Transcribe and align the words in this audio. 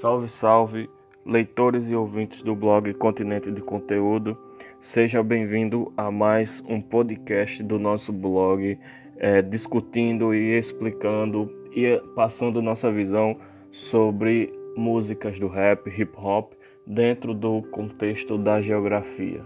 Salve, 0.00 0.28
salve, 0.28 0.90
leitores 1.24 1.88
e 1.88 1.94
ouvintes 1.94 2.42
do 2.42 2.54
blog 2.54 2.92
Continente 2.92 3.50
de 3.50 3.62
Conteúdo. 3.62 4.36
Seja 4.78 5.22
bem-vindo 5.22 5.90
a 5.96 6.10
mais 6.10 6.62
um 6.68 6.82
podcast 6.82 7.62
do 7.62 7.78
nosso 7.78 8.12
blog, 8.12 8.78
é, 9.16 9.40
discutindo 9.40 10.34
e 10.34 10.58
explicando 10.58 11.50
e 11.74 11.98
passando 12.14 12.60
nossa 12.60 12.92
visão 12.92 13.38
sobre 13.70 14.52
músicas 14.76 15.38
do 15.38 15.48
rap, 15.48 15.88
hip 15.88 16.12
hop, 16.14 16.52
dentro 16.86 17.32
do 17.32 17.62
contexto 17.62 18.36
da 18.36 18.60
geografia. 18.60 19.40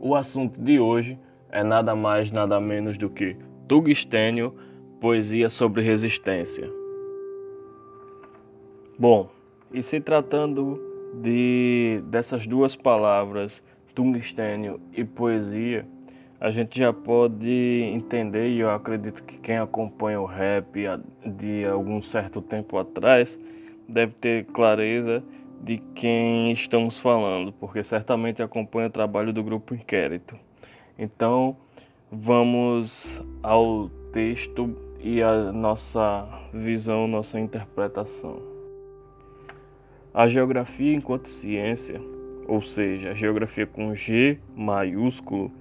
O 0.00 0.14
assunto 0.14 0.58
de 0.58 0.80
hoje 0.80 1.18
é 1.50 1.62
nada 1.62 1.94
mais, 1.94 2.30
nada 2.30 2.58
menos 2.58 2.96
do 2.96 3.10
que 3.10 3.36
tungstênio, 3.68 4.54
poesia 4.98 5.50
sobre 5.50 5.82
resistência. 5.82 6.85
Bom, 8.98 9.28
e 9.74 9.82
se 9.82 10.00
tratando 10.00 10.80
de 11.22 12.02
dessas 12.06 12.46
duas 12.46 12.74
palavras, 12.74 13.62
tungstênio 13.94 14.80
e 14.90 15.04
poesia, 15.04 15.86
a 16.40 16.50
gente 16.50 16.78
já 16.78 16.94
pode 16.94 17.46
entender, 17.92 18.48
e 18.48 18.60
eu 18.60 18.70
acredito 18.70 19.22
que 19.22 19.36
quem 19.36 19.58
acompanha 19.58 20.18
o 20.18 20.24
rap 20.24 20.82
de 21.26 21.66
algum 21.66 22.00
certo 22.00 22.40
tempo 22.40 22.78
atrás 22.78 23.38
deve 23.86 24.14
ter 24.14 24.46
clareza 24.46 25.22
de 25.60 25.76
quem 25.94 26.50
estamos 26.52 26.98
falando, 26.98 27.52
porque 27.52 27.84
certamente 27.84 28.42
acompanha 28.42 28.88
o 28.88 28.90
trabalho 28.90 29.30
do 29.30 29.44
grupo 29.44 29.74
Inquérito. 29.74 30.38
Então, 30.98 31.54
vamos 32.10 33.20
ao 33.42 33.90
texto 34.10 34.74
e 35.00 35.22
a 35.22 35.52
nossa 35.52 36.26
visão, 36.50 37.06
nossa 37.06 37.38
interpretação. 37.38 38.55
A 40.16 40.26
geografia 40.26 40.94
enquanto 40.94 41.28
ciência, 41.28 42.00
ou 42.48 42.62
seja, 42.62 43.10
a 43.10 43.14
geografia 43.14 43.66
com 43.66 43.94
G 43.94 44.38
maiúsculo, 44.56 45.52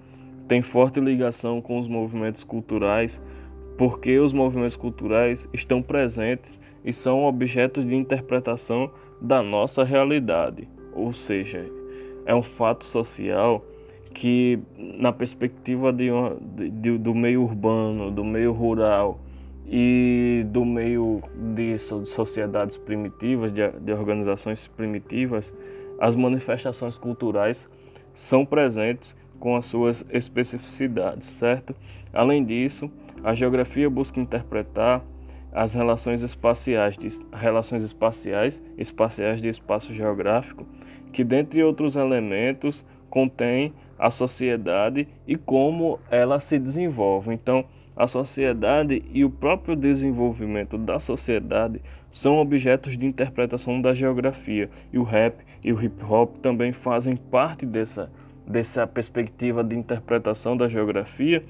tem 0.48 0.62
forte 0.62 0.98
ligação 1.02 1.62
com 1.62 1.78
os 1.78 1.90
movimentos 1.90 2.42
culturais, 2.42 3.22
porque 3.78 4.18
os 4.18 4.32
movimentos 4.32 4.78
culturais 4.78 5.46
estão 5.52 5.82
presentes 5.82 6.58
e 6.86 6.94
são 6.94 7.26
objetos 7.26 7.86
de 7.86 7.96
interpretação 7.96 8.90
da 9.20 9.44
nossa 9.44 9.84
realidade, 9.84 10.70
ou 10.94 11.14
seja, 11.14 11.70
é 12.26 12.34
um 12.34 12.42
fato 12.42 12.86
social 12.86 13.62
que, 14.14 14.58
na 14.78 15.12
perspectiva 15.12 15.92
de 15.92 16.10
de, 16.72 16.98
do 16.98 17.14
meio 17.14 17.44
urbano, 17.44 18.10
do 18.10 18.24
meio 18.24 18.54
rural, 18.54 19.20
e 19.68 20.46
do 20.48 20.64
meio 20.64 21.22
de 21.56 21.78
sociedades 21.78 22.78
primitivas, 22.78 23.52
de, 23.52 23.68
de 23.72 23.94
organizações 23.94 24.68
primitivas, 24.68 25.54
as 26.00 26.16
manifestações 26.16 26.98
culturais 26.98 27.68
são 28.14 28.46
presentes 28.46 29.18
com 29.40 29.56
as 29.56 29.66
suas 29.66 30.06
especificidades, 30.10 31.28
certo? 31.28 31.76
Além 32.14 32.44
disso, 32.44 32.90
a 33.24 33.34
geografia 33.34 33.90
busca 33.90 34.20
interpretar 34.20 35.04
as 35.52 35.74
relações 35.74 36.22
espaciais, 36.22 36.98
de, 36.98 37.10
relações 37.34 37.84
espaciais, 37.84 38.62
espaciais 38.78 39.42
de 39.42 39.48
espaço 39.48 39.94
geográfico, 39.94 40.66
que 41.12 41.24
dentre 41.24 41.64
outros 41.64 41.96
elementos 41.96 42.86
contém 43.10 43.74
a 43.98 44.12
sociedade 44.12 45.08
e 45.26 45.38
como 45.38 46.00
ela 46.12 46.40
se 46.40 46.60
desenvolve. 46.60 47.34
Então, 47.34 47.66
a 47.96 48.08
sociedade 48.08 49.04
e 49.14 49.24
o 49.24 49.30
próprio 49.30 49.76
desenvolvimento 49.76 50.78
da 50.78 51.00
sociedade 51.00 51.82
são 52.12 52.38
objetos 52.38 52.98
de 52.98 53.06
interpretação 53.06 53.82
da 53.82 53.94
geografia, 53.94 54.70
e 54.92 54.98
o 54.98 55.04
rap 55.04 55.44
e 55.64 55.74
o 55.74 55.84
hip 55.84 56.04
hop 56.04 56.38
também 56.38 56.72
fazem 56.72 57.16
parte 57.16 57.66
dessa, 57.66 58.12
dessa 58.48 58.86
perspectiva 58.88 59.64
de 59.64 59.76
interpretação 59.76 60.56
da 60.56 60.68
geografia, 60.68 61.44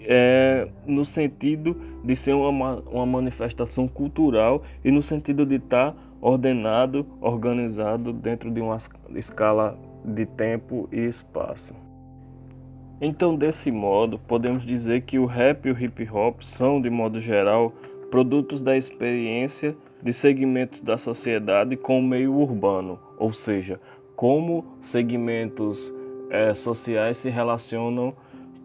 é, 0.00 0.68
no 0.86 1.04
sentido 1.04 1.76
de 2.04 2.16
ser 2.16 2.32
uma, 2.32 2.76
uma 2.90 3.06
manifestação 3.06 3.86
cultural 3.86 4.62
e 4.84 4.90
no 4.90 5.02
sentido 5.02 5.44
de 5.44 5.56
estar 5.56 5.94
ordenado, 6.20 7.06
organizado 7.20 8.12
dentro 8.12 8.50
de 8.50 8.60
uma 8.60 8.78
escala 9.14 9.78
de 10.04 10.26
tempo 10.26 10.88
e 10.90 11.00
espaço. 11.00 11.87
Então, 13.00 13.36
desse 13.36 13.70
modo, 13.70 14.18
podemos 14.18 14.66
dizer 14.66 15.02
que 15.02 15.20
o 15.20 15.24
rap 15.24 15.66
e 15.66 15.70
o 15.70 15.78
hip 15.80 16.08
hop 16.10 16.42
são, 16.42 16.80
de 16.80 16.90
modo 16.90 17.20
geral, 17.20 17.72
produtos 18.10 18.60
da 18.60 18.76
experiência 18.76 19.76
de 20.02 20.12
segmentos 20.12 20.80
da 20.80 20.98
sociedade 20.98 21.76
com 21.76 22.00
o 22.00 22.02
meio 22.02 22.34
urbano, 22.34 22.98
ou 23.16 23.32
seja, 23.32 23.80
como 24.16 24.64
segmentos 24.80 25.92
é, 26.28 26.52
sociais 26.54 27.18
se 27.18 27.30
relacionam 27.30 28.14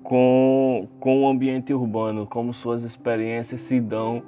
com, 0.01 0.87
com 0.99 1.23
o 1.23 1.27
ambiente 1.27 1.71
urbano, 1.71 2.25
como 2.25 2.53
suas 2.53 2.83
experiências 2.83 3.61
se 3.61 3.79
dão 3.79 4.23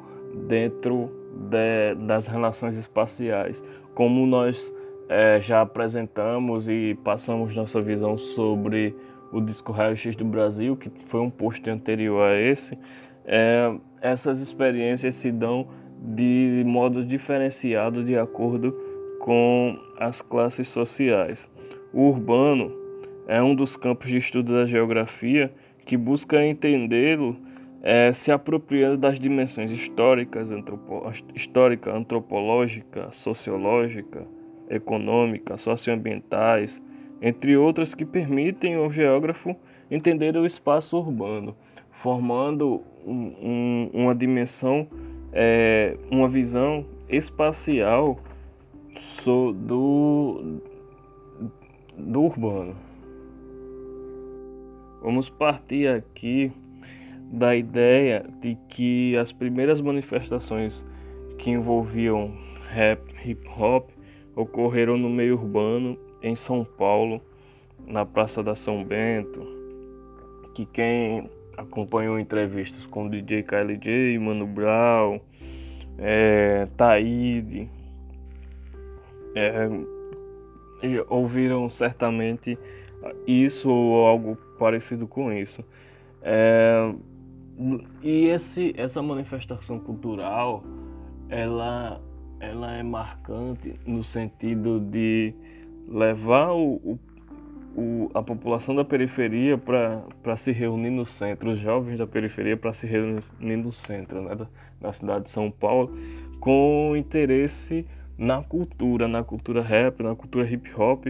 dentro 0.48 1.10
de, 1.50 1.96
das 2.06 2.28
relações 2.28 2.78
espaciais, 2.78 3.64
como 3.96 4.26
nós 4.28 4.72
é, 5.10 5.40
já 5.42 5.62
apresentamos 5.62 6.68
e 6.68 6.98
passamos 7.04 7.56
nossa 7.56 7.82
visão 7.82 8.18
sobre 8.18 8.96
o 9.36 9.42
disco 9.42 9.74
Raio 9.74 9.98
X 9.98 10.16
do 10.16 10.24
Brasil, 10.24 10.78
que 10.78 10.90
foi 11.08 11.20
um 11.20 11.30
post 11.30 11.70
anterior 11.70 12.22
a 12.22 12.40
esse, 12.40 12.78
é, 13.26 13.76
essas 14.02 14.40
experiências 14.40 15.16
se 15.16 15.30
dão 15.30 15.68
de 16.00 16.64
modo 16.66 17.04
diferenciado 17.04 18.02
de 18.02 18.18
acordo 18.18 18.72
com 19.20 19.78
as 20.00 20.22
classes 20.22 20.70
sociais. 20.70 21.50
O 21.92 22.04
urbano 22.04 22.72
é 23.28 23.42
um 23.42 23.54
dos 23.54 23.76
campos 23.76 24.10
de 24.10 24.18
estudo 24.18 24.54
da 24.54 24.66
geografia 24.66 25.52
que 25.86 25.98
busca 25.98 26.46
entendê-lo 26.46 27.36
é, 27.84 28.14
se 28.14 28.32
apropriando 28.32 28.98
das 28.98 29.20
dimensões 29.20 29.70
históricas, 29.70 30.50
antropo, 30.50 31.12
histórica, 31.34 31.92
antropológica, 31.92 33.12
sociológica, 33.12 34.26
econômica, 34.70 35.58
socioambientais, 35.58 36.82
entre 37.22 37.56
outras 37.58 37.94
que 37.94 38.06
permitem 38.06 38.76
ao 38.76 38.92
geógrafo 38.92 39.56
entender 39.90 40.36
o 40.36 40.46
espaço 40.46 40.98
urbano, 40.98 41.56
formando 41.92 42.82
um, 43.06 43.34
um, 43.42 43.90
uma 43.94 44.14
dimensão, 44.14 44.88
é, 45.32 45.98
uma 46.10 46.28
visão 46.28 46.86
espacial 47.10 48.20
do, 49.56 50.60
do 51.98 52.22
urbano. 52.22 52.76
Vamos 55.02 55.30
partir 55.30 55.88
aqui 55.88 56.52
da 57.32 57.56
ideia 57.56 58.26
de 58.42 58.58
que 58.70 59.16
as 59.18 59.32
primeiras 59.32 59.82
manifestações 59.82 60.86
que 61.38 61.52
envolviam 61.52 62.34
rap, 62.70 63.02
hip 63.24 63.48
hop 63.48 63.90
ocorreram 64.36 64.98
no 64.98 65.10
meio 65.10 65.36
urbano 65.36 65.98
em 66.26 66.36
São 66.36 66.66
Paulo, 66.66 67.22
na 67.86 68.04
Praça 68.04 68.42
da 68.42 68.56
São 68.56 68.84
Bento, 68.84 69.46
que 70.56 70.66
quem 70.66 71.30
acompanhou 71.56 72.20
entrevistas 72.20 72.84
com 72.88 73.08
DJ 73.08 73.44
KLJ, 73.44 74.18
Mano 74.18 74.48
Brown, 74.48 75.20
é, 76.00 76.68
Taíde, 76.76 77.70
é, 79.36 79.70
ouviram 81.08 81.70
certamente 81.70 82.58
isso 83.28 83.70
ou 83.70 84.08
algo 84.08 84.36
parecido 84.58 85.08
com 85.08 85.32
isso. 85.32 85.64
É, 86.24 86.92
e 88.02 88.26
esse, 88.26 88.74
essa 88.76 89.00
manifestação 89.02 89.80
cultural, 89.80 90.64
ela, 91.30 92.02
ela 92.40 92.74
é 92.74 92.82
marcante 92.82 93.80
no 93.86 94.04
sentido 94.04 94.80
de 94.80 95.36
levar 95.88 96.52
o, 96.52 96.76
o, 96.76 97.00
o, 97.76 98.12
a 98.14 98.22
população 98.22 98.76
da 98.76 98.84
periferia 98.84 99.58
para 99.58 100.38
se 100.38 100.52
reunir 100.52 100.90
no 100.90 101.06
centro, 101.06 101.52
os 101.52 101.60
jovens 101.60 101.98
da 101.98 102.08
periferia 102.08 102.58
para 102.58 102.74
se 102.74 102.88
reunir 102.88 103.58
no 103.58 103.72
centro 103.72 104.22
né, 104.22 104.36
da, 104.36 104.48
da 104.82 104.94
cidade 104.94 105.26
de 105.26 105.30
São 105.30 105.52
Paulo, 105.52 105.92
com 106.40 106.94
interesse 106.96 107.86
na 108.18 108.42
cultura, 108.42 109.08
na 109.08 109.24
cultura 109.24 109.62
rap, 109.62 110.02
na 110.02 110.16
cultura 110.16 110.50
hip 110.50 110.70
hop, 110.76 111.08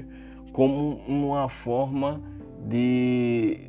como 0.51 0.95
uma 1.07 1.50
forma 1.50 2.21
de, 2.68 3.60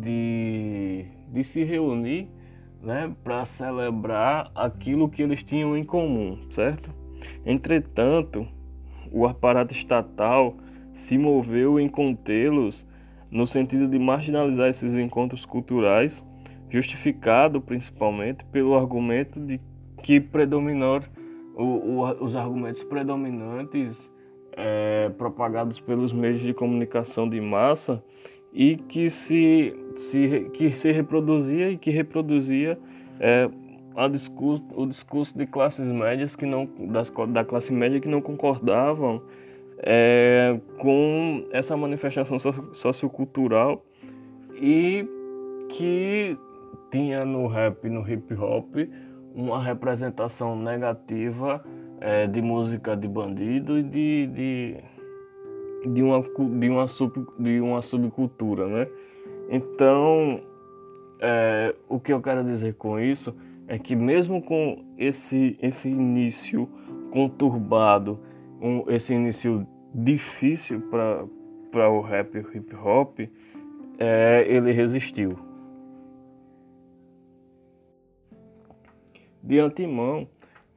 de, 0.00 1.04
de 1.32 1.44
se 1.44 1.64
reunir 1.64 2.28
né, 2.82 3.12
para 3.24 3.44
celebrar 3.44 4.50
aquilo 4.54 5.08
que 5.08 5.22
eles 5.22 5.42
tinham 5.42 5.76
em 5.76 5.84
comum, 5.84 6.38
certo? 6.50 6.90
Entretanto, 7.44 8.46
o 9.12 9.26
aparato 9.26 9.72
estatal 9.72 10.56
se 10.92 11.18
moveu 11.18 11.78
em 11.78 11.88
contê-los 11.88 12.86
no 13.30 13.46
sentido 13.46 13.86
de 13.86 13.98
marginalizar 13.98 14.68
esses 14.68 14.94
encontros 14.94 15.44
culturais, 15.44 16.24
justificado 16.70 17.60
principalmente 17.60 18.44
pelo 18.46 18.74
argumento 18.74 19.40
de 19.40 19.60
que 20.02 20.20
predominou 20.20 21.02
o, 21.54 21.64
o, 21.64 22.24
os 22.24 22.36
argumentos 22.36 22.82
predominantes 22.84 24.10
é, 24.52 25.10
propagados 25.18 25.78
pelos 25.78 26.12
meios 26.12 26.40
de 26.40 26.54
comunicação 26.54 27.28
de 27.28 27.40
massa 27.40 28.02
e 28.52 28.76
que 28.76 29.10
se, 29.10 29.74
se, 29.96 30.50
que 30.54 30.72
se 30.72 30.90
reproduzia 30.92 31.70
e 31.70 31.76
que 31.76 31.90
reproduzia 31.90 32.78
é, 33.20 33.50
discurso, 34.10 34.62
o 34.74 34.86
discurso 34.86 35.36
de 35.36 35.46
classes 35.46 35.86
médias 35.86 36.36
que 36.36 36.44
não 36.44 36.68
das, 36.90 37.10
da 37.28 37.44
classe 37.44 37.72
média 37.72 37.98
que 37.98 38.08
não 38.08 38.20
concordavam 38.20 39.22
é, 39.78 40.58
com 40.78 41.46
essa 41.50 41.76
manifestação 41.76 42.38
sociocultural 42.72 43.84
e 44.54 45.08
que 45.70 46.36
tinha 46.90 47.24
no 47.24 47.46
rap, 47.46 47.88
no 47.88 48.08
hip 48.08 48.34
hop, 48.34 48.74
uma 49.34 49.62
representação 49.62 50.56
negativa 50.56 51.64
é, 52.00 52.26
de 52.26 52.40
música 52.40 52.96
de 52.96 53.08
bandido 53.08 53.78
e 53.78 53.82
de, 53.82 54.26
de, 54.26 54.76
de, 55.92 56.02
uma, 56.02 56.22
de, 56.58 56.68
uma, 56.68 56.88
sub, 56.88 57.26
de 57.38 57.60
uma 57.60 57.82
subcultura, 57.82 58.66
né? 58.66 58.84
Então, 59.50 60.40
é, 61.20 61.74
o 61.88 62.00
que 62.00 62.12
eu 62.12 62.20
quero 62.20 62.44
dizer 62.44 62.74
com 62.74 62.98
isso 62.98 63.34
é 63.68 63.78
que 63.78 63.96
mesmo 63.96 64.40
com 64.40 64.84
esse, 64.96 65.58
esse 65.60 65.90
início 65.90 66.68
conturbado, 67.10 68.20
um, 68.60 68.84
esse 68.88 69.14
início 69.14 69.66
difícil 69.94 70.82
para 70.90 71.90
o 71.90 72.00
rap 72.00 72.34
e 72.34 72.38
o 72.38 72.56
hip 72.56 72.74
hop, 72.76 73.20
é, 73.98 74.44
ele 74.48 74.72
resistiu. 74.72 75.38
De 79.42 79.58
antemão, 79.58 80.28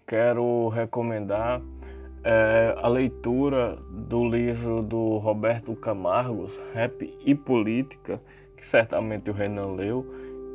quero 0.07 0.69
recomendar 0.69 1.61
é, 2.23 2.75
a 2.77 2.87
leitura 2.87 3.77
do 3.91 4.27
livro 4.27 4.81
do 4.81 5.17
Roberto 5.17 5.75
Camargos, 5.75 6.59
Rap 6.73 7.17
e 7.25 7.33
Política, 7.33 8.21
que 8.55 8.67
certamente 8.67 9.29
o 9.29 9.33
Renan 9.33 9.73
leu, 9.73 10.05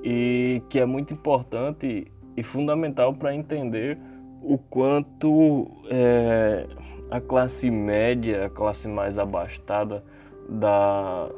e 0.03 0.63
que 0.69 0.79
é 0.79 0.85
muito 0.85 1.15
importante 1.15 2.07
e 2.37 2.43
fundamental 2.43 3.15
para 3.15 3.35
entender 3.35 3.99
o 4.43 4.59
quanto 4.59 5.71
é, 5.89 6.67
a 7.11 7.21
classe 7.21 7.71
média, 7.71 8.47
a 8.47 8.51
classe 8.51 8.89
mais 8.89 9.19
abastada 9.19 10.05
da, 10.49 11.29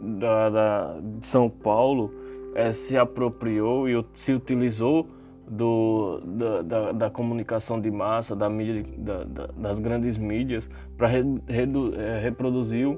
da, 0.00 0.50
da 0.50 1.00
de 1.00 1.26
São 1.26 1.50
Paulo 1.50 2.12
é, 2.54 2.72
se 2.72 2.96
apropriou 2.96 3.88
e 3.88 4.04
se 4.14 4.32
utilizou 4.32 5.06
do, 5.46 6.20
da, 6.24 6.62
da, 6.62 6.92
da, 6.92 7.10
comunicação 7.10 7.80
de 7.80 7.90
massa, 7.90 8.34
da 8.34 8.48
mídia, 8.48 8.84
da, 8.96 9.46
das 9.56 9.78
grandes 9.78 10.16
mídias, 10.16 10.68
para 10.96 11.08
re, 11.08 11.22
é, 11.48 12.20
reproduzir 12.20 12.88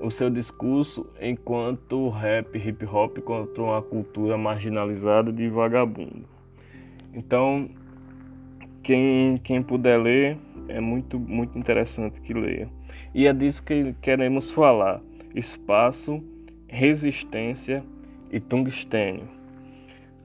o 0.00 0.10
seu 0.10 0.30
discurso 0.30 1.06
enquanto 1.20 2.08
rap, 2.08 2.56
hip 2.56 2.84
hop 2.84 3.18
contra 3.18 3.62
uma 3.62 3.82
cultura 3.82 4.36
marginalizada 4.36 5.32
de 5.32 5.48
vagabundo. 5.48 6.24
Então, 7.12 7.68
quem, 8.82 9.38
quem 9.38 9.62
puder 9.62 9.98
ler, 9.98 10.38
é 10.68 10.80
muito, 10.80 11.18
muito 11.18 11.58
interessante 11.58 12.20
que 12.20 12.32
leia. 12.32 12.68
E 13.14 13.26
é 13.26 13.32
disso 13.32 13.62
que 13.62 13.94
queremos 14.00 14.50
falar: 14.50 15.00
espaço, 15.34 16.22
resistência 16.68 17.82
e 18.30 18.38
tungstênio. 18.38 19.28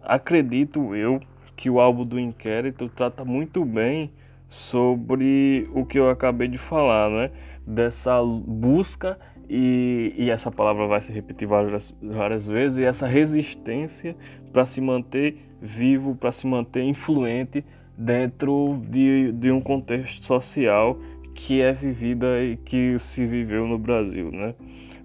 Acredito 0.02 0.94
eu 0.94 1.22
que 1.56 1.70
o 1.70 1.80
álbum 1.80 2.06
do 2.06 2.20
inquérito 2.20 2.90
trata 2.90 3.24
muito 3.24 3.64
bem 3.64 4.12
sobre 4.50 5.68
o 5.74 5.86
que 5.86 5.98
eu 5.98 6.10
acabei 6.10 6.48
de 6.48 6.58
falar, 6.58 7.10
né? 7.10 7.32
Dessa 7.66 8.22
busca 8.24 9.18
e, 9.50 10.14
e 10.18 10.30
essa 10.30 10.52
palavra 10.52 10.88
vai 10.88 11.02
se 11.02 11.12
repetir 11.12 11.48
várias, 11.48 11.94
várias 12.02 12.48
vezes, 12.48 12.78
e 12.78 12.84
essa 12.84 13.08
resistência 13.08 14.16
para 14.52 14.66
se 14.66 14.80
manter 14.82 15.38
vivo, 15.62 16.16
para 16.16 16.32
se 16.32 16.46
manter 16.48 16.84
influente 16.84 17.64
dentro 17.98 18.82
de, 18.90 19.32
de 19.34 19.52
um 19.52 19.62
contexto 19.62 20.24
social 20.24 20.98
que 21.34 21.62
é 21.62 21.72
vivida 21.72 22.44
e 22.44 22.58
que 22.58 22.98
se 23.00 23.26
viveu 23.26 23.66
no 23.68 23.78
Brasil, 23.78 24.32
né? 24.32 24.54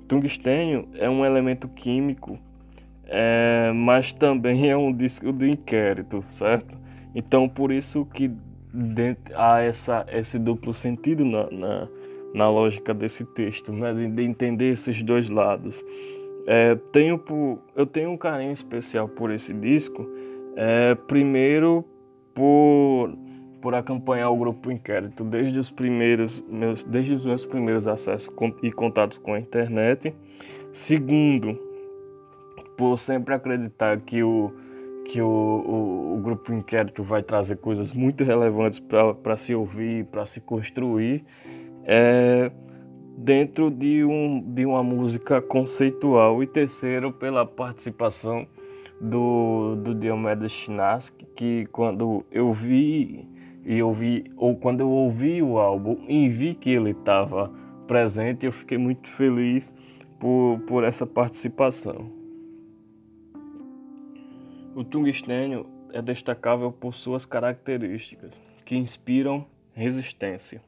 Tungstênio 0.06 0.88
é 0.94 1.08
um 1.08 1.24
elemento 1.24 1.68
químico, 1.68 2.38
é, 3.06 3.72
mas 3.74 4.12
também 4.12 4.70
é 4.70 4.76
um 4.76 4.92
disco 4.92 5.32
do 5.32 5.46
inquérito, 5.46 6.24
certo? 6.30 6.76
Então 7.14 7.48
por 7.48 7.72
isso 7.72 8.06
que 8.06 8.30
há 9.34 9.60
essa, 9.60 10.06
esse 10.10 10.38
duplo 10.38 10.72
sentido 10.72 11.24
na, 11.24 11.50
na, 11.50 11.88
na 12.34 12.48
lógica 12.48 12.92
desse 12.92 13.24
texto, 13.24 13.72
né? 13.72 13.92
de, 13.92 14.08
de 14.08 14.22
entender 14.22 14.72
esses 14.72 15.02
dois 15.02 15.28
lados. 15.28 15.84
É, 16.46 16.76
tenho 16.92 17.18
por, 17.18 17.58
eu 17.76 17.86
tenho 17.86 18.10
um 18.10 18.16
carinho 18.16 18.52
especial 18.52 19.08
por 19.08 19.30
esse 19.30 19.52
disco, 19.52 20.08
é, 20.56 20.94
primeiro 20.94 21.84
por, 22.34 23.12
por 23.60 23.74
acompanhar 23.74 24.30
o 24.30 24.36
grupo 24.36 24.70
inquérito 24.70 25.24
desde 25.24 25.58
os 25.58 25.70
primeiros 25.70 26.42
meus, 26.48 26.84
desde 26.84 27.14
os 27.14 27.26
meus 27.26 27.44
primeiros 27.44 27.86
acessos 27.86 28.32
e 28.62 28.72
contatos 28.72 29.18
com 29.18 29.34
a 29.34 29.38
internet. 29.38 30.14
Segundo, 30.72 31.58
por 32.76 32.98
sempre 32.98 33.34
acreditar 33.34 34.00
que 34.00 34.22
o 34.22 34.52
que 35.08 35.22
o, 35.22 35.26
o, 35.26 36.16
o 36.16 36.20
grupo 36.20 36.52
inquérito 36.52 37.02
vai 37.02 37.22
trazer 37.22 37.56
coisas 37.56 37.94
muito 37.94 38.24
relevantes 38.24 38.78
para 38.78 39.36
se 39.38 39.54
ouvir, 39.54 40.04
para 40.04 40.26
se 40.26 40.38
construir 40.38 41.24
é, 41.88 42.52
dentro 43.16 43.70
de, 43.70 44.04
um, 44.04 44.40
de 44.52 44.66
uma 44.66 44.82
música 44.82 45.40
conceitual. 45.40 46.42
E 46.42 46.46
terceiro, 46.46 47.10
pela 47.10 47.46
participação 47.46 48.46
do, 49.00 49.74
do 49.76 49.94
Diomedes 49.94 50.52
Chinaski, 50.52 51.24
que 51.34 51.66
quando 51.72 52.24
eu 52.30 52.52
vi 52.52 53.26
e 53.64 53.82
ouvi, 53.82 54.30
ou 54.36 54.54
quando 54.54 54.80
eu 54.80 54.90
ouvi 54.90 55.42
o 55.42 55.58
álbum 55.58 56.04
e 56.06 56.28
vi 56.28 56.54
que 56.54 56.70
ele 56.70 56.90
estava 56.90 57.50
presente, 57.86 58.44
eu 58.44 58.52
fiquei 58.52 58.76
muito 58.76 59.08
feliz 59.08 59.72
por, 60.20 60.60
por 60.66 60.84
essa 60.84 61.06
participação. 61.06 62.10
O 64.74 64.84
tungstênio 64.84 65.66
é 65.92 66.02
destacável 66.02 66.70
por 66.70 66.94
suas 66.94 67.24
características, 67.24 68.40
que 68.64 68.76
inspiram 68.76 69.44
resistência. 69.72 70.67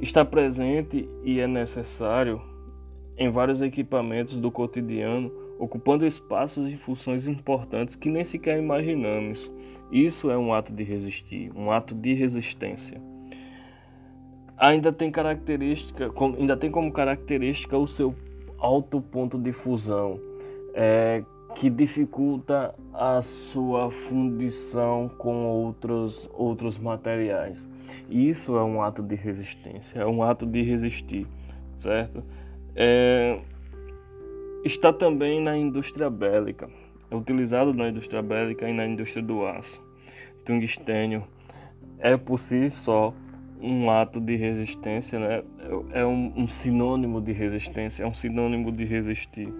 Está 0.00 0.24
presente 0.24 1.08
e 1.24 1.40
é 1.40 1.46
necessário 1.46 2.40
em 3.16 3.28
vários 3.30 3.60
equipamentos 3.60 4.36
do 4.36 4.50
cotidiano, 4.50 5.32
ocupando 5.58 6.06
espaços 6.06 6.70
e 6.70 6.76
funções 6.76 7.26
importantes 7.26 7.96
que 7.96 8.08
nem 8.08 8.24
sequer 8.24 8.58
imaginamos. 8.58 9.50
Isso 9.90 10.30
é 10.30 10.38
um 10.38 10.54
ato 10.54 10.72
de 10.72 10.84
resistir, 10.84 11.50
um 11.56 11.72
ato 11.72 11.94
de 11.94 12.14
resistência. 12.14 13.00
Ainda 14.56 14.92
tem 14.92 15.10
característica, 15.10 16.12
ainda 16.38 16.56
tem 16.56 16.70
como 16.70 16.92
característica 16.92 17.76
o 17.76 17.88
seu 17.88 18.14
alto 18.58 19.00
ponto 19.00 19.36
de 19.36 19.52
fusão, 19.52 20.20
é, 20.74 21.24
que 21.54 21.70
dificulta 21.70 22.74
a 22.92 23.20
sua 23.22 23.90
fundição 23.90 25.10
com 25.18 25.46
outros, 25.46 26.28
outros 26.32 26.78
materiais. 26.78 27.68
Isso 28.08 28.56
é 28.56 28.62
um 28.62 28.82
ato 28.82 29.02
de 29.02 29.14
resistência, 29.14 30.00
é 30.00 30.06
um 30.06 30.22
ato 30.22 30.46
de 30.46 30.62
resistir, 30.62 31.26
certo? 31.76 32.22
É, 32.74 33.40
está 34.64 34.92
também 34.92 35.40
na 35.42 35.56
indústria 35.56 36.08
bélica, 36.08 36.68
é 37.10 37.16
utilizado 37.16 37.72
na 37.72 37.88
indústria 37.88 38.22
bélica 38.22 38.68
e 38.68 38.72
na 38.72 38.86
indústria 38.86 39.22
do 39.22 39.44
aço. 39.44 39.82
Tungstênio 40.44 41.24
é 41.98 42.16
por 42.16 42.38
si 42.38 42.70
só 42.70 43.12
um 43.60 43.90
ato 43.90 44.20
de 44.20 44.36
resistência, 44.36 45.18
né? 45.18 45.42
é 45.92 46.04
um, 46.04 46.32
um 46.36 46.48
sinônimo 46.48 47.20
de 47.20 47.32
resistência, 47.32 48.04
é 48.04 48.06
um 48.06 48.14
sinônimo 48.14 48.70
de 48.70 48.84
resistir. 48.84 49.52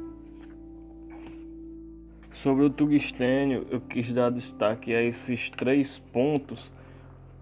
Sobre 2.32 2.64
o 2.64 2.70
tungstênio, 2.70 3.66
eu 3.70 3.80
quis 3.80 4.10
dar 4.12 4.30
destaque 4.30 4.94
a 4.94 5.02
esses 5.02 5.50
três 5.50 5.98
pontos 5.98 6.70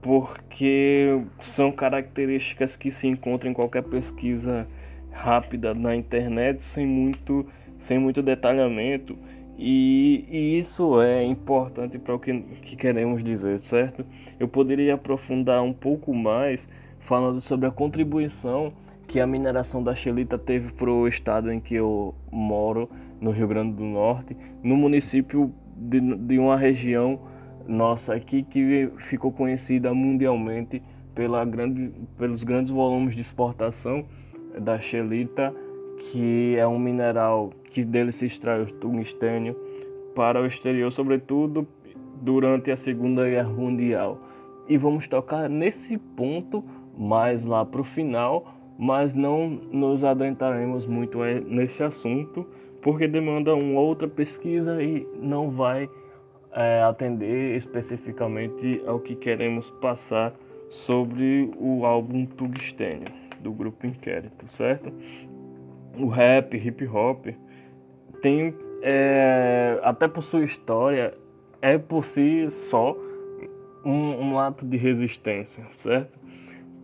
porque 0.00 1.20
são 1.40 1.72
características 1.72 2.76
que 2.76 2.90
se 2.90 3.08
encontram 3.08 3.50
em 3.50 3.54
qualquer 3.54 3.82
pesquisa 3.82 4.66
rápida 5.10 5.74
na 5.74 5.96
internet 5.96 6.62
sem 6.62 6.86
muito, 6.86 7.44
sem 7.78 7.98
muito 7.98 8.22
detalhamento 8.22 9.18
e, 9.58 10.24
e 10.30 10.58
isso 10.58 11.00
é 11.00 11.24
importante 11.24 11.98
para 11.98 12.14
o 12.14 12.18
que, 12.18 12.40
que 12.40 12.76
queremos 12.76 13.24
dizer, 13.24 13.58
certo? 13.58 14.04
Eu 14.38 14.46
poderia 14.46 14.94
aprofundar 14.94 15.62
um 15.62 15.72
pouco 15.72 16.14
mais 16.14 16.68
falando 17.00 17.40
sobre 17.40 17.66
a 17.66 17.70
contribuição 17.70 18.72
que 19.08 19.18
a 19.18 19.26
mineração 19.26 19.82
da 19.82 19.94
xelita 19.94 20.36
teve 20.36 20.72
para 20.72 20.90
o 20.90 21.08
estado 21.08 21.50
em 21.50 21.60
que 21.60 21.74
eu 21.74 22.14
moro, 22.30 22.90
no 23.20 23.30
Rio 23.30 23.48
Grande 23.48 23.74
do 23.74 23.84
Norte, 23.84 24.36
no 24.62 24.76
município 24.76 25.52
de, 25.76 26.00
de 26.00 26.38
uma 26.38 26.56
região 26.56 27.20
nossa 27.66 28.14
aqui 28.14 28.42
que 28.42 28.90
ficou 28.98 29.32
conhecida 29.32 29.92
mundialmente 29.92 30.82
pela 31.14 31.44
grande, 31.44 31.92
pelos 32.16 32.44
grandes 32.44 32.70
volumes 32.70 33.14
de 33.14 33.20
exportação 33.20 34.04
da 34.58 34.78
xelita, 34.78 35.54
que 35.98 36.56
é 36.56 36.66
um 36.66 36.78
mineral 36.78 37.50
que 37.70 37.84
dele 37.84 38.12
se 38.12 38.26
extrai 38.26 38.62
o 38.62 38.66
tungstênio 38.66 39.56
para 40.14 40.40
o 40.40 40.46
exterior, 40.46 40.90
sobretudo 40.92 41.66
durante 42.20 42.70
a 42.70 42.76
Segunda 42.76 43.28
Guerra 43.28 43.48
Mundial. 43.48 44.20
E 44.68 44.76
vamos 44.76 45.06
tocar 45.06 45.48
nesse 45.48 45.96
ponto 45.98 46.64
mais 46.96 47.44
lá 47.44 47.64
para 47.64 47.80
o 47.80 47.84
final, 47.84 48.54
mas 48.78 49.14
não 49.14 49.48
nos 49.48 50.04
adentraremos 50.04 50.86
muito 50.86 51.18
nesse 51.46 51.82
assunto, 51.82 52.46
porque 52.86 53.08
demanda 53.08 53.52
uma 53.52 53.80
outra 53.80 54.06
pesquisa 54.06 54.80
e 54.80 55.04
não 55.20 55.50
vai 55.50 55.90
é, 56.52 56.84
atender 56.84 57.56
especificamente 57.56 58.80
ao 58.86 59.00
que 59.00 59.16
queremos 59.16 59.68
passar 59.68 60.32
sobre 60.70 61.50
o 61.58 61.84
álbum 61.84 62.24
Tungstênio 62.24 63.08
do 63.40 63.50
grupo 63.50 63.88
Inquérito, 63.88 64.46
certo? 64.50 64.92
O 65.98 66.06
rap, 66.06 66.56
hip 66.56 66.86
hop 66.86 67.26
tem 68.22 68.54
é, 68.80 69.80
até 69.82 70.06
por 70.06 70.22
sua 70.22 70.44
história 70.44 71.12
é 71.60 71.76
por 71.78 72.04
si 72.04 72.48
só 72.48 72.96
um, 73.84 74.30
um, 74.30 74.38
ato 74.38 74.64
de 74.64 74.76
resistência, 74.76 75.66
certo? 75.74 76.16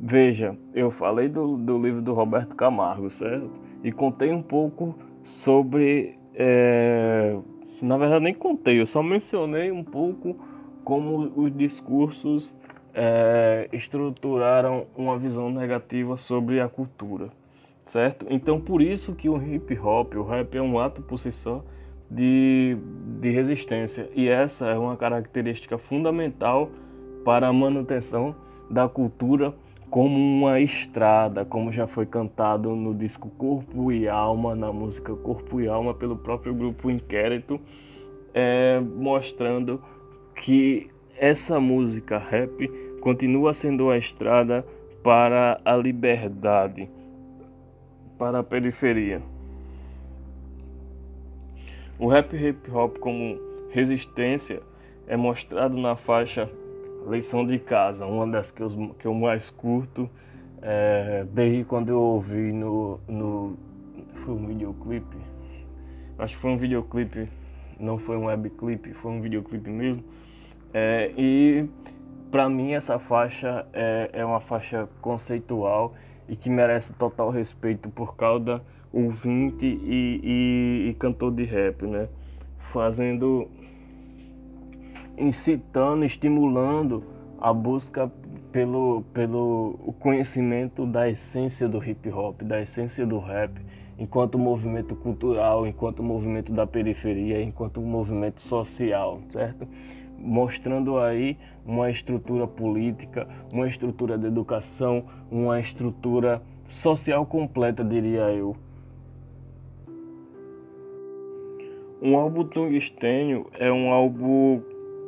Veja, 0.01 0.59
eu 0.75 0.91
falei 0.91 1.29
do, 1.29 1.57
do 1.57 1.81
livro 1.81 2.03
do 2.03 2.13
Roberto 2.13 2.57
Camargo, 2.57 3.09
certo? 3.09 3.49
E 3.85 3.93
contei 3.93 4.33
um 4.33 4.43
pouco 4.43 4.99
sobre 5.23 6.19
é, 6.35 7.37
na 7.81 7.97
verdade 7.97 8.25
nem 8.25 8.35
contei, 8.35 8.81
eu 8.81 8.87
só 8.87 9.03
mencionei 9.03 9.71
um 9.71 9.85
pouco 9.85 10.37
como 10.85 11.33
os 11.37 11.51
discursos 11.55 12.57
é, 12.95 13.69
estruturaram 13.73 14.87
uma 14.97 15.19
visão 15.19 15.51
negativa 15.51 16.17
sobre 16.17 16.61
a 16.61 16.69
cultura, 16.69 17.29
certo? 17.87 18.27
Então 18.31 18.61
por 18.61 18.83
isso 18.83 19.15
que 19.15 19.29
o 19.29 19.37
hip 19.43 19.79
hop, 19.79 20.15
o 20.15 20.23
rap 20.23 20.57
é 20.57 20.63
um 20.63 20.79
ato 20.79 21.03
por 21.03 21.19
si 21.19 21.33
só 21.33 21.65
de, 22.11 22.77
de 23.21 23.31
resistência 23.31 24.09
e 24.15 24.29
essa 24.29 24.69
é 24.69 24.79
uma 24.79 24.97
característica 24.97 25.79
fundamental 25.79 26.71
para 27.25 27.49
a 27.49 27.53
manutenção 27.53 28.35
da 28.71 28.89
cultura 28.89 29.55
como 29.93 30.17
uma 30.17 30.59
estrada, 30.59 31.45
como 31.45 31.71
já 31.71 31.87
foi 31.87 32.07
cantado 32.07 32.75
no 32.75 32.95
disco 32.95 33.29
Corpo 33.29 33.93
e 33.93 34.09
Alma, 34.09 34.55
na 34.55 34.73
música 34.73 35.15
Corpo 35.15 35.61
e 35.61 35.69
Alma, 35.69 35.93
pelo 35.93 36.17
próprio 36.17 36.55
grupo 36.55 36.91
Inquérito, 36.91 37.61
é, 38.33 38.81
mostrando 38.81 39.85
que 40.35 40.89
essa 41.15 41.61
música 41.61 42.17
rap 42.17 42.67
continua 43.03 43.53
sendo 43.53 43.91
a 43.91 43.99
estrada 43.99 44.65
para 45.03 45.61
a 45.63 45.77
liberdade, 45.77 46.89
para 48.19 48.39
a 48.39 48.43
periferia. 48.43 49.21
O 51.99 52.09
rap 52.09 52.35
hip 52.35 52.71
hop 52.71 52.97
como 52.97 53.39
resistência 53.69 54.63
é 55.07 55.19
mostrado 55.19 55.77
na 55.77 55.97
faixa 55.97 56.49
Lição 57.07 57.47
de 57.47 57.59
Casa, 57.59 58.07
uma 58.07 58.27
das 58.27 58.51
que 58.51 58.63
eu, 58.63 58.95
que 58.99 59.07
eu 59.07 59.15
mais 59.15 59.51
curto, 59.51 60.09
é, 60.61 61.27
desde 61.33 61.65
quando 61.65 61.89
eu 61.89 62.01
ouvi 62.01 62.53
no, 62.53 63.01
no. 63.09 63.57
Foi 64.25 64.35
um 64.35 64.47
videoclipe? 64.47 65.17
Acho 66.19 66.37
que 66.37 66.43
foi 66.43 66.51
um 66.53 66.57
videoclipe, 66.57 67.29
não 67.79 67.99
foi 67.99 68.17
um 68.17 68.27
webclipe, 68.27 68.93
foi 68.95 69.11
um 69.11 69.21
videoclipe 69.21 69.69
mesmo. 69.69 70.05
É, 70.73 71.13
e 71.17 71.69
para 72.31 72.49
mim 72.49 72.73
essa 72.73 72.99
faixa 72.99 73.67
é, 73.73 74.11
é 74.13 74.25
uma 74.25 74.41
faixa 74.41 74.89
conceitual 75.01 75.95
e 76.29 76.37
que 76.37 76.49
merece 76.49 76.95
total 76.95 77.31
respeito 77.31 77.91
por 77.91 78.17
causa 78.17 78.63
ouvinte 78.93 79.67
e, 79.67 80.21
e, 80.23 80.91
e 80.91 80.95
cantor 80.95 81.33
de 81.33 81.45
rap, 81.45 81.83
né? 81.87 82.09
Fazendo 82.73 83.51
incitando, 85.17 86.05
estimulando 86.05 87.05
a 87.41 87.53
busca 87.53 88.11
pelo, 88.53 89.03
pelo 89.15 89.95
conhecimento 89.99 90.87
da 90.87 91.09
essência 91.09 91.69
do 91.69 91.83
hip 91.83 92.09
hop, 92.11 92.43
da 92.43 92.61
essência 92.61 93.07
do 93.07 93.19
rap, 93.19 93.61
enquanto 93.99 94.39
movimento 94.39 94.95
cultural, 94.95 95.67
enquanto 95.67 96.03
movimento 96.03 96.53
da 96.53 96.67
periferia, 96.67 97.43
enquanto 97.43 97.81
movimento 97.81 98.41
social, 98.41 99.21
certo? 99.31 99.67
Mostrando 100.19 100.99
aí 100.99 101.37
uma 101.65 101.91
estrutura 101.91 102.47
política, 102.47 103.27
uma 103.53 103.67
estrutura 103.67 104.19
de 104.19 104.27
educação, 104.27 105.05
uma 105.31 105.59
estrutura 105.59 106.43
social 106.69 107.27
completa, 107.27 107.85
diria 107.85 108.31
eu. 108.33 108.57
Um 112.01 112.17
álbum 112.17 112.45
tungstênio 112.45 113.47
é 113.55 113.71
um 113.71 113.93
álbum 113.93 114.61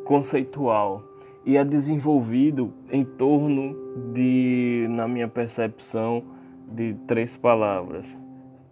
conceitual 0.04 1.02
e 1.44 1.56
é 1.56 1.64
desenvolvido 1.64 2.72
em 2.90 3.04
torno 3.04 3.76
de, 4.12 4.86
na 4.90 5.06
minha 5.06 5.28
percepção, 5.28 6.22
de 6.68 6.94
três 7.06 7.36
palavras: 7.36 8.16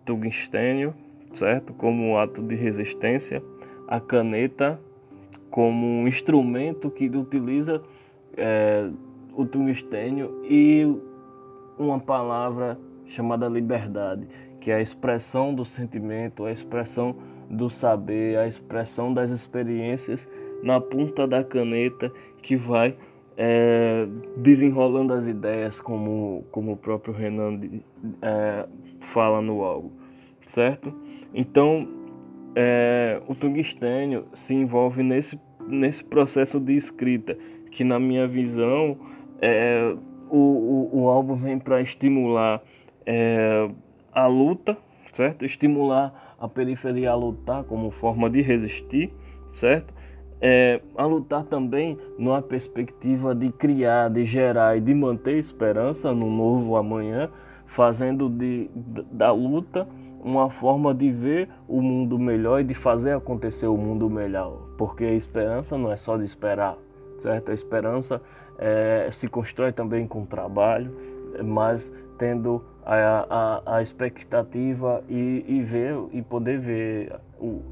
tungstênio, 0.05 0.95
certo? 1.33 1.73
Como 1.75 2.03
um 2.03 2.17
ato 2.17 2.43
de 2.43 2.55
resistência, 2.55 3.43
a 3.87 4.01
caneta 4.01 4.81
como 5.51 5.87
um 5.87 6.09
instrumento 6.09 6.91
que 6.91 7.07
utiliza 7.15 7.83
é, 8.35 8.89
o 9.35 9.45
tungstênio 9.45 10.41
e 10.45 10.87
uma 11.79 12.01
palavra 12.01 12.79
chamada 13.05 13.47
liberdade, 13.49 14.27
que 14.59 14.71
é 14.71 14.77
a 14.77 14.81
expressão 14.81 15.55
do 15.55 15.63
sentimento, 15.63 16.47
a 16.47 16.51
expressão 16.51 17.17
do 17.51 17.69
saber, 17.69 18.39
a 18.39 18.47
expressão 18.47 19.13
das 19.13 19.31
experiências 19.31 20.27
na 20.63 20.81
ponta 20.81 21.27
da 21.27 21.43
caneta 21.43 22.13
que 22.41 22.57
vai 22.57 22.97
é, 23.37 24.07
desenrolando 24.37 25.13
as 25.13 25.27
ideias, 25.27 25.81
como, 25.81 26.45
como 26.51 26.73
o 26.73 26.77
próprio 26.77 27.15
Renan 27.15 27.61
é, 28.21 28.67
fala 29.01 29.41
no 29.41 29.63
álbum, 29.63 29.91
certo? 30.47 30.93
Então, 31.35 31.89
é, 32.55 33.21
o 33.27 33.35
tungstênio 33.35 34.27
se 34.33 34.55
envolve 34.55 35.03
nesse, 35.03 35.41
nesse 35.67 36.05
processo 36.05 36.61
de 36.61 36.75
escrita, 36.75 37.37
que 37.71 37.85
na 37.85 37.99
minha 37.99 38.27
visão, 38.27 38.99
é, 39.41 39.95
o, 40.31 40.91
o, 40.93 41.03
o 41.03 41.09
álbum 41.09 41.37
vem 41.37 41.59
para 41.59 41.81
estimular 41.81 42.63
é, 43.07 43.69
a 44.13 44.27
luta, 44.27 44.77
certo? 45.13 45.45
Estimular 45.45 46.37
a 46.39 46.49
periferia 46.49 47.11
a 47.11 47.15
lutar 47.15 47.65
como 47.65 47.91
forma 47.91 48.29
de 48.29 48.43
resistir, 48.43 49.13
certo? 49.53 49.95
É, 50.43 50.81
a 50.97 51.07
lutar 51.07 51.45
também 51.45 51.97
numa 52.19 52.43
perspectiva 52.43 53.33
de 53.33 53.53
criar, 53.53 54.11
de 54.11 54.25
gerar 54.25 54.77
e 54.77 54.81
de 54.81 54.93
manter 54.93 55.39
esperança 55.39 56.13
no 56.13 56.29
novo 56.29 56.77
amanhã, 56.77 57.31
fazendo 57.65 58.29
de, 58.29 58.69
da 59.11 59.31
luta 59.31 59.87
uma 60.21 60.51
forma 60.51 60.93
de 60.93 61.11
ver 61.11 61.49
o 61.69 61.81
mundo 61.81 62.19
melhor 62.19 62.61
e 62.61 62.65
de 62.65 62.75
fazer 62.75 63.13
acontecer 63.13 63.69
o 63.69 63.77
mundo 63.77 64.11
melhor, 64.11 64.59
porque 64.77 65.05
a 65.05 65.13
esperança 65.13 65.79
não 65.79 65.91
é 65.91 65.97
só 65.97 66.17
de 66.17 66.25
esperar, 66.25 66.77
certo? 67.19 67.51
A 67.51 67.55
esperança 67.55 68.21
é, 68.59 69.09
se 69.11 69.29
constrói 69.29 69.73
também 69.73 70.07
com 70.07 70.25
trabalho, 70.25 70.93
mas 71.45 71.93
tendo 72.19 72.65
a, 72.85 73.63
a, 73.67 73.77
a 73.77 73.83
expectativa 73.83 75.03
e, 75.09 75.45
e 75.47 75.63
ver 75.63 75.95
e 76.13 76.23
poder 76.23 76.59
ver 76.59 77.13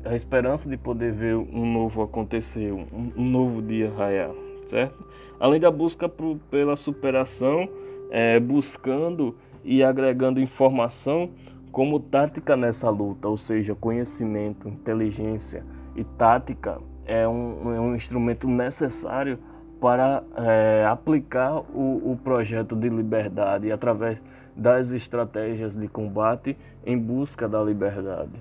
a 0.04 0.14
esperança 0.14 0.68
de 0.68 0.76
poder 0.76 1.12
ver 1.12 1.36
um 1.36 1.72
novo 1.72 2.02
acontecer, 2.02 2.72
um, 2.72 3.12
um 3.16 3.24
novo 3.24 3.62
dia 3.62 3.92
raiar, 3.96 4.30
certo? 4.66 5.04
Além 5.38 5.60
da 5.60 5.70
busca 5.70 6.08
pela 6.50 6.76
superação, 6.76 7.68
é, 8.10 8.38
buscando 8.40 9.36
e 9.64 9.82
agregando 9.82 10.40
informação 10.40 11.30
como 11.70 12.00
tática 12.00 12.56
nessa 12.56 12.90
luta, 12.90 13.28
ou 13.28 13.36
seja, 13.36 13.74
conhecimento, 13.74 14.68
inteligência 14.68 15.64
e 15.94 16.02
tática 16.02 16.78
é 17.06 17.26
um, 17.26 17.72
é 17.74 17.80
um 17.80 17.94
instrumento 17.94 18.48
necessário 18.48 19.38
para 19.80 20.22
é, 20.36 20.84
aplicar 20.86 21.58
o, 21.58 22.12
o 22.12 22.18
projeto 22.22 22.76
de 22.76 22.88
liberdade 22.88 23.72
através 23.72 24.20
das 24.56 24.92
estratégias 24.92 25.76
de 25.76 25.88
combate 25.88 26.56
em 26.84 26.98
busca 26.98 27.48
da 27.48 27.62
liberdade. 27.62 28.32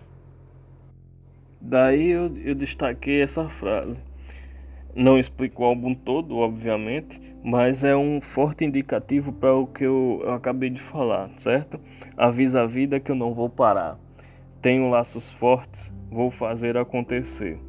Daí 1.62 2.10
eu, 2.12 2.36
eu 2.38 2.56
destaquei 2.56 3.22
essa 3.22 3.50
frase. 3.50 4.01
Não 4.96 5.20
explico 5.20 5.62
o 5.62 5.66
álbum 5.66 5.94
todo, 5.94 6.38
obviamente, 6.38 7.22
mas 7.44 7.84
é 7.84 7.96
um 7.96 8.20
forte 8.20 8.66
indicativo 8.66 9.32
para 9.32 9.54
o 9.54 9.68
que 9.68 9.84
eu, 9.84 10.22
eu, 10.24 10.34
acabei 10.34 10.70
de 10.70 10.82
falar, 10.82 11.30
certo? 11.38 11.80
Avisa 12.18 12.62
a 12.62 12.66
vida 12.66 13.00
que 13.00 13.12
eu 13.12 13.16
não 13.16 13.34
vou 13.34 13.50
parar. 13.50 14.00
Tenho 14.62 14.89
laços 14.89 15.30
fortes, 15.30 15.94
vou 16.10 16.32
fazer 16.32 16.75
acontecer. 16.75 17.60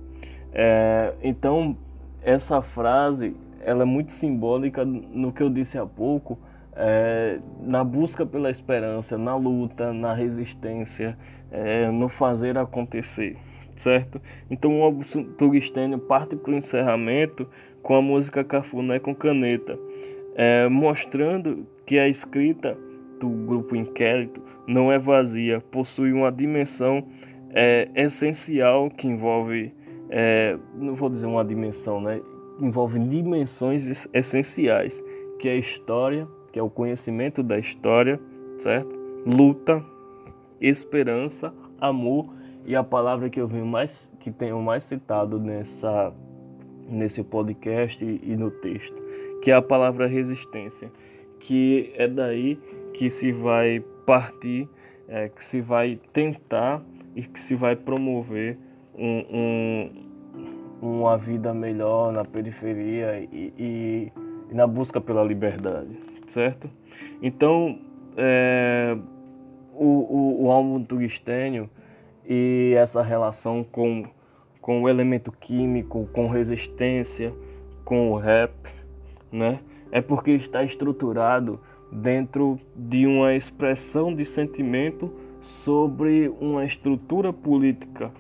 É, 0.52 1.14
então, 1.22 1.76
essa 2.22 2.62
frase 2.62 3.36
ela 3.60 3.82
é 3.82 3.84
muito 3.84 4.12
simbólica 4.12 4.84
no 4.84 5.32
que 5.32 5.42
eu 5.42 5.50
disse 5.50 5.78
há 5.78 5.84
pouco, 5.84 6.38
é, 6.74 7.38
na 7.60 7.82
busca 7.84 8.24
pela 8.24 8.50
esperança, 8.50 9.18
na 9.18 9.36
luta, 9.36 9.92
na 9.92 10.12
resistência, 10.12 11.16
é, 11.50 11.90
no 11.90 12.08
fazer 12.08 12.56
acontecer, 12.58 13.36
certo? 13.76 14.20
Então 14.50 14.80
o 14.80 15.04
Turistênio 15.36 15.98
parte 15.98 16.36
para 16.36 16.52
o 16.52 16.54
encerramento 16.54 17.48
com 17.82 17.94
a 17.94 18.02
música 18.02 18.44
Cafuné 18.44 18.98
com 18.98 19.14
Caneta, 19.14 19.78
é, 20.34 20.68
mostrando 20.68 21.66
que 21.86 21.98
a 21.98 22.08
escrita 22.08 22.76
do 23.18 23.28
grupo 23.28 23.76
Inquérito 23.76 24.40
não 24.66 24.92
é 24.92 24.98
vazia, 24.98 25.60
possui 25.70 26.12
uma 26.12 26.30
dimensão 26.30 27.04
é, 27.50 27.88
essencial 27.94 28.88
que 28.90 29.06
envolve, 29.08 29.74
é, 30.08 30.56
não 30.74 30.94
vou 30.94 31.10
dizer 31.10 31.26
uma 31.26 31.44
dimensão, 31.44 32.00
né? 32.00 32.20
envolve 32.60 32.98
dimensões 32.98 34.08
essenciais, 34.12 35.02
que 35.38 35.48
é 35.48 35.52
a 35.52 35.56
história, 35.56 36.28
que 36.52 36.58
é 36.58 36.62
o 36.62 36.70
conhecimento 36.70 37.42
da 37.42 37.58
história, 37.58 38.20
certo? 38.58 38.98
Luta, 39.26 39.84
esperança, 40.60 41.52
amor 41.80 42.26
e 42.66 42.76
a 42.76 42.84
palavra 42.84 43.30
que 43.30 43.40
eu 43.40 43.48
venho 43.48 43.66
mais 43.66 44.10
que 44.20 44.30
tenho 44.30 44.60
mais 44.60 44.84
citado 44.84 45.38
nessa 45.38 46.12
nesse 46.88 47.22
podcast 47.22 48.04
e 48.04 48.36
no 48.36 48.50
texto, 48.50 49.00
que 49.40 49.50
é 49.50 49.54
a 49.54 49.62
palavra 49.62 50.08
resistência, 50.08 50.90
que 51.38 51.92
é 51.94 52.08
daí 52.08 52.58
que 52.92 53.08
se 53.08 53.30
vai 53.30 53.80
partir, 54.04 54.68
é, 55.08 55.28
que 55.28 55.44
se 55.44 55.60
vai 55.60 56.00
tentar 56.12 56.82
e 57.14 57.22
que 57.22 57.38
se 57.38 57.54
vai 57.54 57.76
promover 57.76 58.58
um, 58.98 59.24
um, 59.30 59.90
uma 60.82 61.16
vida 61.16 61.54
melhor 61.54 62.12
na 62.12 62.24
periferia 62.24 63.20
e, 63.20 63.52
e, 63.56 64.12
e 64.50 64.54
na 64.54 64.66
busca 64.66 65.00
pela 65.00 65.22
liberdade, 65.22 65.96
certo? 66.30 66.70
Então, 67.20 67.78
é, 68.16 68.96
o, 69.74 69.84
o, 69.84 70.44
o 70.44 70.50
álbum 70.50 70.82
tungstênio 70.84 71.68
e 72.28 72.72
essa 72.76 73.02
relação 73.02 73.64
com, 73.64 74.04
com 74.60 74.82
o 74.82 74.88
elemento 74.88 75.32
químico, 75.32 76.08
com 76.12 76.28
resistência, 76.28 77.34
com 77.84 78.12
o 78.12 78.16
rap, 78.16 78.52
né? 79.32 79.60
É 79.90 80.00
porque 80.00 80.30
está 80.30 80.62
estruturado 80.62 81.60
dentro 81.90 82.58
de 82.76 83.06
uma 83.06 83.34
expressão 83.34 84.14
de 84.14 84.24
sentimento 84.24 85.12
sobre 85.40 86.32
uma 86.40 86.64
estrutura 86.64 87.32
política 87.32 88.12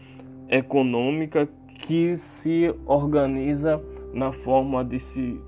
econômica 0.48 1.48
que 1.78 2.16
se 2.16 2.74
organiza 2.86 3.80
na 4.12 4.32
forma 4.32 4.84
de 4.84 4.98
se 4.98 5.40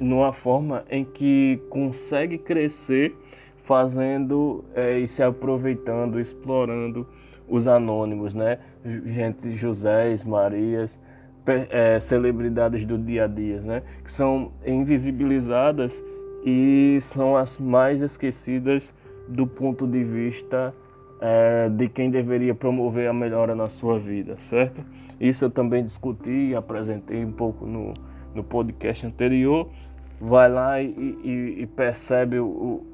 numa 0.00 0.32
forma 0.32 0.84
em 0.90 1.04
que 1.04 1.60
consegue 1.68 2.38
crescer 2.38 3.14
fazendo 3.56 4.64
é, 4.74 4.98
e 4.98 5.06
se 5.08 5.22
aproveitando, 5.22 6.20
explorando 6.20 7.06
os 7.48 7.66
anônimos, 7.68 8.34
né? 8.34 8.58
Gente, 8.84 9.50
Josés, 9.52 10.24
Marias, 10.24 10.98
é, 11.70 11.98
celebridades 12.00 12.84
do 12.84 12.96
dia 12.96 13.24
a 13.24 13.26
dia, 13.26 13.60
né? 13.60 13.82
Que 14.04 14.10
são 14.10 14.52
invisibilizadas 14.64 16.02
e 16.44 16.98
são 17.00 17.36
as 17.36 17.58
mais 17.58 18.02
esquecidas 18.02 18.94
do 19.28 19.46
ponto 19.46 19.86
de 19.86 20.02
vista 20.04 20.72
é, 21.20 21.68
de 21.68 21.88
quem 21.88 22.10
deveria 22.10 22.54
promover 22.54 23.08
a 23.08 23.12
melhora 23.12 23.54
na 23.54 23.68
sua 23.68 23.98
vida, 23.98 24.36
certo? 24.36 24.84
Isso 25.20 25.44
eu 25.44 25.50
também 25.50 25.84
discuti 25.84 26.50
e 26.50 26.54
apresentei 26.54 27.24
um 27.24 27.32
pouco 27.32 27.66
no, 27.66 27.94
no 28.34 28.44
podcast 28.44 29.06
anterior. 29.06 29.68
Vai 30.20 30.50
lá 30.50 30.80
e, 30.80 30.88
e, 30.88 31.62
e 31.62 31.66
percebe 31.66 32.38
o, 32.38 32.84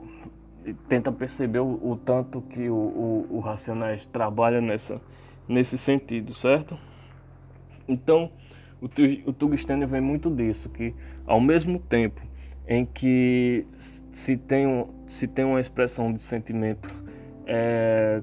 tenta 0.89 1.11
perceber 1.11 1.61
o, 1.61 1.91
o 1.91 1.97
tanto 1.97 2.41
que 2.43 2.69
o, 2.69 2.75
o, 2.75 3.27
o, 3.31 3.41
Racionais 3.41 4.07
trabalha 4.07 4.61
nessa, 4.61 5.01
nesse 5.49 5.77
sentido, 5.77 6.35
certo? 6.35 6.79
Então, 7.89 8.31
o, 8.81 8.87
o 9.27 9.33
Tugstênio 9.33 9.87
vem 9.89 10.01
muito 10.01 10.31
disso, 10.31 10.69
que 10.69 10.95
ao 11.27 11.41
mesmo 11.41 11.79
tempo 11.79 12.21
em 12.67 12.85
que 12.85 13.67
se 14.13 14.37
tem, 14.37 14.67
um, 14.67 14.89
se 15.07 15.27
tem 15.27 15.45
uma 15.45 15.61
expressão 15.61 16.13
de 16.13 16.21
sentimento 16.21 16.89
é, 17.53 18.23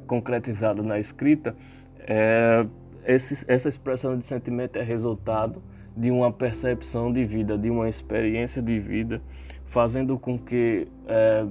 na 0.84 1.00
escrita, 1.00 1.56
é, 2.00 2.66
esse, 3.06 3.46
essa 3.48 3.70
expressão 3.70 4.18
de 4.18 4.26
sentimento 4.26 4.76
é 4.78 4.82
resultado 4.82 5.62
de 5.96 6.10
uma 6.10 6.32
percepção 6.32 7.14
de 7.14 7.24
vida, 7.26 7.56
de 7.56 7.70
uma 7.70 7.88
experiência 7.88 8.60
de 8.60 8.80
vida, 8.80 9.22
fazendo 9.66 10.18
com 10.18 10.38
que 10.38 10.88
é, 11.08 11.46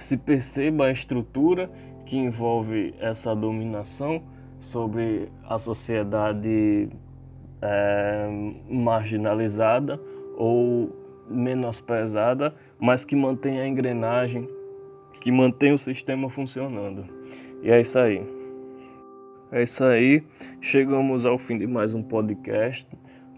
se 0.00 0.16
perceba 0.16 0.86
a 0.86 0.90
estrutura 0.90 1.70
que 2.04 2.16
envolve 2.16 2.92
essa 2.98 3.36
dominação 3.36 4.22
sobre 4.58 5.28
a 5.48 5.58
sociedade 5.60 6.88
é, 7.62 8.28
marginalizada 8.68 10.00
ou 10.36 10.96
menosprezada, 11.30 12.52
mas 12.80 13.04
que 13.04 13.14
mantém 13.14 13.60
a 13.60 13.68
engrenagem, 13.68 14.48
que 15.20 15.30
mantém 15.32 15.72
o 15.72 15.78
sistema 15.78 16.28
funcionando. 16.30 17.04
E 17.62 17.70
é 17.70 17.80
isso 17.80 17.98
aí. 17.98 18.22
É 19.50 19.62
isso 19.62 19.82
aí. 19.84 20.22
Chegamos 20.60 21.24
ao 21.24 21.38
fim 21.38 21.58
de 21.58 21.66
mais 21.66 21.94
um 21.94 22.02
podcast. 22.02 22.86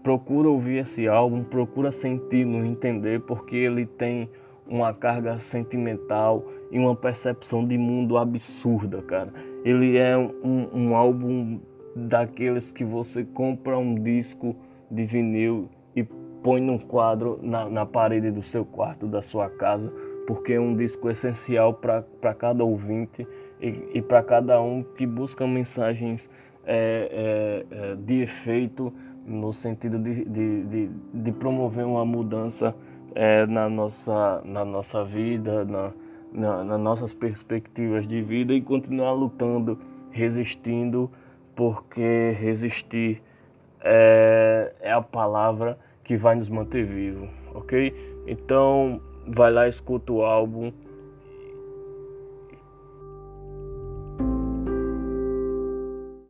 Procura 0.03 0.49
ouvir 0.49 0.79
esse 0.79 1.07
álbum, 1.07 1.43
procura 1.43 1.91
senti-lo, 1.91 2.65
entender, 2.65 3.21
porque 3.21 3.55
ele 3.55 3.85
tem 3.85 4.29
uma 4.67 4.93
carga 4.93 5.39
sentimental 5.39 6.45
e 6.71 6.79
uma 6.79 6.95
percepção 6.95 7.65
de 7.65 7.77
mundo 7.77 8.17
absurda, 8.17 9.01
cara. 9.01 9.33
Ele 9.63 9.97
é 9.97 10.17
um, 10.17 10.67
um 10.73 10.95
álbum 10.95 11.59
daqueles 11.95 12.71
que 12.71 12.83
você 12.83 13.23
compra 13.23 13.77
um 13.77 13.95
disco 13.95 14.55
de 14.89 15.05
vinil 15.05 15.69
e 15.95 16.03
põe 16.03 16.61
num 16.61 16.77
quadro 16.77 17.39
na, 17.41 17.69
na 17.69 17.85
parede 17.85 18.31
do 18.31 18.41
seu 18.41 18.65
quarto, 18.65 19.07
da 19.07 19.21
sua 19.21 19.49
casa, 19.49 19.93
porque 20.25 20.53
é 20.53 20.59
um 20.59 20.75
disco 20.75 21.09
essencial 21.09 21.73
para 21.73 22.33
cada 22.33 22.63
ouvinte 22.63 23.27
e, 23.59 23.89
e 23.93 24.01
para 24.01 24.23
cada 24.23 24.61
um 24.61 24.83
que 24.83 25.05
busca 25.05 25.45
mensagens 25.45 26.29
é, 26.65 27.65
é, 27.71 27.91
é, 27.91 27.95
de 27.95 28.21
efeito 28.21 28.93
no 29.25 29.53
sentido 29.53 29.99
de, 29.99 30.25
de, 30.25 30.63
de, 30.63 30.89
de 31.13 31.31
promover 31.31 31.85
uma 31.85 32.05
mudança 32.05 32.75
é, 33.13 33.45
na, 33.45 33.69
nossa, 33.69 34.41
na 34.45 34.65
nossa 34.65 35.03
vida, 35.03 35.65
na, 35.65 35.91
na, 36.31 36.63
nas 36.63 36.79
nossas 36.79 37.13
perspectivas 37.13 38.07
de 38.07 38.21
vida 38.21 38.53
e 38.53 38.61
continuar 38.61 39.11
lutando, 39.13 39.77
resistindo, 40.11 41.09
porque 41.55 42.31
resistir 42.37 43.21
é, 43.81 44.73
é 44.79 44.91
a 44.91 45.01
palavra 45.01 45.77
que 46.03 46.15
vai 46.17 46.35
nos 46.35 46.49
manter 46.49 46.85
vivos, 46.85 47.29
ok? 47.53 47.93
Então, 48.27 49.01
vai 49.27 49.51
lá, 49.51 49.67
escuta 49.67 50.11
o 50.11 50.23
álbum, 50.23 50.71